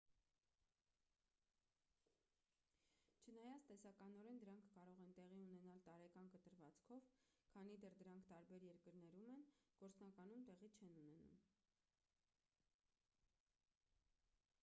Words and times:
չնայած 3.25 3.67
տեսականորեն 3.71 4.39
դրանք 4.43 4.71
կարող 4.77 5.01
են 5.05 5.11
տեղի 5.19 5.43
ունենալ 5.49 5.83
տարեկան 5.89 6.31
կտրվածքով 6.37 7.11
քանի 7.53 7.77
դեռ 7.85 7.99
դրանք 8.01 8.27
տարբեր 8.33 8.67
երկրներում 8.71 9.29
են՝ 9.35 9.45
գործնականում 9.85 10.47
տեղի 10.51 10.73
չեն 10.79 10.99
ունենում։ 11.05 11.39